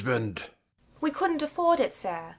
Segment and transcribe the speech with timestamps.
[0.99, 2.29] We couldnt afford it, sir.